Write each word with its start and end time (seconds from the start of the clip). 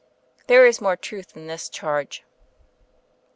There 0.47 0.65
is 0.65 0.81
more 0.81 0.97
truth 0.97 1.37
in 1.37 1.45
this 1.45 1.69
charge." 1.69 2.23